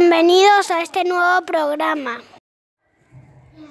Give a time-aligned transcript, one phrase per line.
[0.00, 2.22] Bienvenidos a este nuevo programa.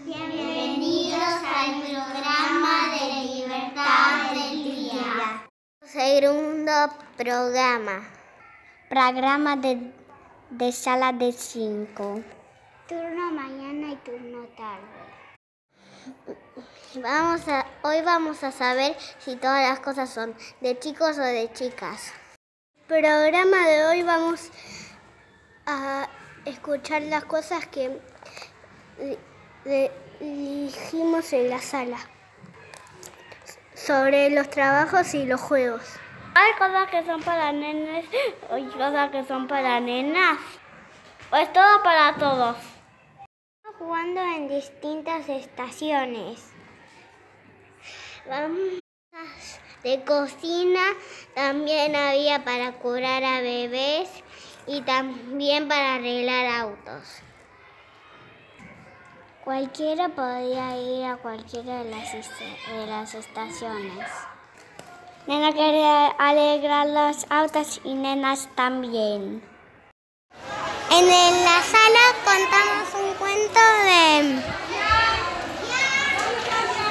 [0.05, 5.47] Bienvenidos al programa de Libertad del Día.
[5.81, 6.71] Segundo
[7.17, 8.07] programa.
[8.89, 9.91] Programa de,
[10.51, 12.23] de sala de 5.
[12.87, 14.85] Turno mañana y turno tarde.
[17.01, 21.51] Vamos a, hoy vamos a saber si todas las cosas son de chicos o de
[21.53, 22.13] chicas.
[22.87, 24.51] Programa de hoy vamos
[25.65, 26.07] a
[26.49, 27.99] escuchar las cosas que
[30.19, 31.97] dijimos en la sala
[33.75, 35.81] sobre los trabajos y los juegos.
[36.35, 38.05] Hay cosas que son para nenes
[38.57, 40.37] y cosas que son para nenas.
[41.29, 42.57] Pues todo para todos.
[43.77, 46.51] Jugando en distintas estaciones.
[48.27, 48.79] Vamos
[49.83, 50.81] de cocina,
[51.33, 54.09] también había para curar a bebés
[54.67, 57.21] y también para arreglar autos.
[59.43, 64.07] Cualquiera podía ir a cualquiera de las, de las estaciones.
[65.27, 69.43] Nena quería alegrar los autos y nenas también.
[70.91, 71.05] En
[71.43, 74.41] la sala contamos un cuento de,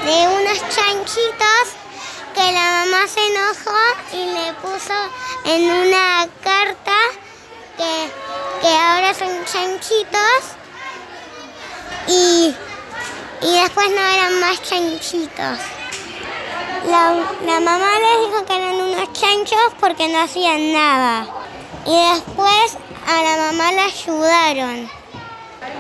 [0.07, 1.79] de unos chanchitos
[2.35, 3.79] que la mamá se enojó
[4.13, 4.95] y le puso
[5.45, 6.97] en una carta
[7.79, 8.11] que,
[8.61, 10.43] que ahora son chanchitos
[12.09, 12.55] y,
[13.43, 15.59] y después no eran más chanchitos.
[16.87, 21.27] La, la, mamá les dijo que eran unos chanchos porque no hacían nada.
[21.87, 24.91] Y después a la mamá la ayudaron.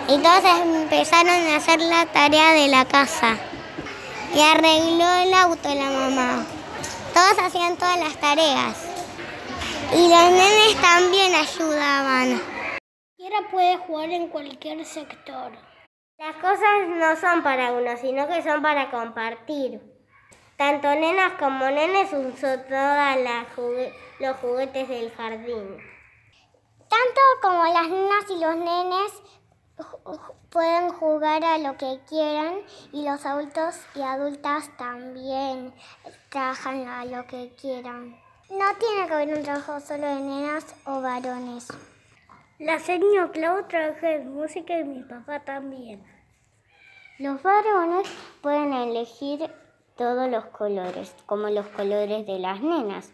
[0.08, 3.36] Y todos empezaron a hacer la tarea de la casa.
[4.34, 6.44] Y arregló el auto la mamá.
[7.14, 8.87] Todos hacían todas las tareas.
[9.90, 12.40] Y los nenes también ayudaban.
[13.16, 15.52] Cualquiera puede jugar en cualquier sector.
[16.18, 19.80] Las cosas no son para uno, sino que son para compartir.
[20.56, 23.88] Tanto nenas como nenes usó todos
[24.20, 25.78] los juguetes del jardín.
[26.88, 29.12] Tanto como las nenas y los nenes
[30.50, 32.60] pueden jugar a lo que quieran
[32.92, 35.72] y los adultos y adultas también
[36.28, 38.27] trabajan a lo que quieran.
[38.50, 41.68] No tiene que haber un trabajo solo de nenas o varones.
[42.58, 46.02] La señora Clau trabaja en música y mi papá también.
[47.18, 48.08] Los varones
[48.40, 49.50] pueden elegir
[49.96, 53.12] todos los colores, como los colores de las nenas,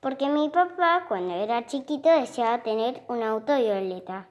[0.00, 4.28] porque mi papá cuando era chiquito deseaba tener un auto violeta.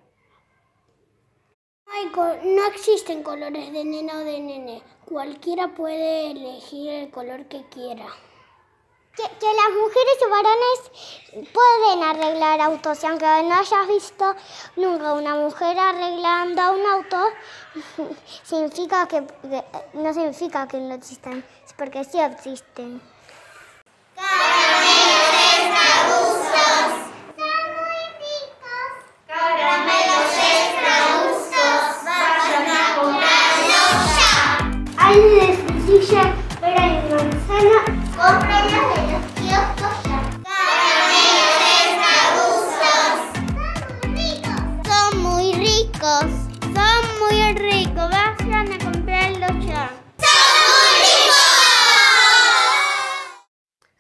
[2.43, 8.07] No existen colores de nena o de nene, cualquiera puede elegir el color que quiera.
[9.15, 13.01] Que, las mujeres y varones pueden arreglar autos.
[13.03, 14.35] Y aunque no hayas visto
[14.75, 17.17] nunca una mujer arreglando un auto,
[18.43, 19.23] significa que
[19.93, 21.45] no significa que no existan,
[21.77, 23.01] porque sí existen.
[47.29, 48.09] Muy ricos.
[48.09, 49.91] Vayan a comprarlos ya.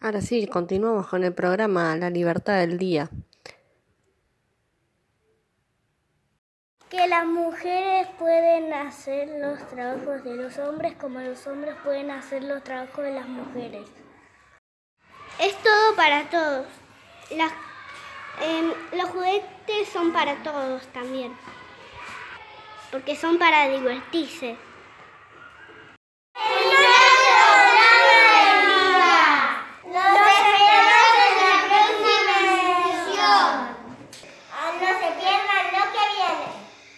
[0.01, 3.09] Ahora sí, continuamos con el programa La Libertad del Día.
[6.95, 12.43] que las mujeres pueden hacer los trabajos de los hombres como los hombres pueden hacer
[12.43, 13.89] los trabajos de las mujeres.
[15.39, 16.67] Es todo para todos.
[17.31, 17.51] Las,
[18.41, 21.33] eh, los juguetes son para todos también.
[22.95, 24.55] Porque son para divertirse.